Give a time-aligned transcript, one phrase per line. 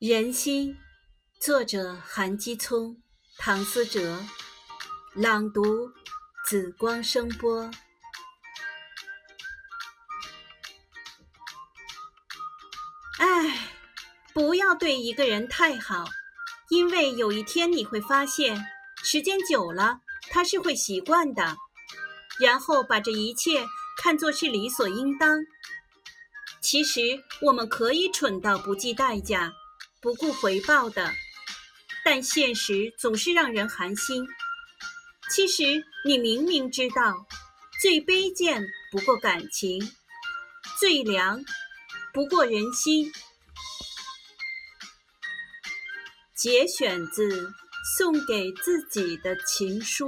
[0.00, 0.78] 人心，
[1.40, 3.02] 作者韩基聪、
[3.36, 4.20] 唐思哲，
[5.12, 5.90] 朗读
[6.46, 7.68] 紫光声波。
[13.18, 13.72] 哎，
[14.32, 16.04] 不要对一个人太好，
[16.70, 18.56] 因为有一天你会发现，
[19.02, 19.98] 时间久了
[20.30, 21.56] 他是会习惯的，
[22.38, 23.66] 然后把这一切
[24.00, 25.40] 看作是理所应当。
[26.60, 27.00] 其实
[27.42, 29.52] 我们可以蠢到不计代价。
[30.00, 31.12] 不顾回报的，
[32.04, 34.26] 但现实总是让人寒心。
[35.30, 37.26] 其实你明明知道，
[37.82, 38.62] 最卑贱
[38.92, 39.80] 不过感情，
[40.78, 41.44] 最凉
[42.14, 43.12] 不过人心。
[46.34, 47.46] 节选自
[47.98, 50.06] 《送给自己的情书》。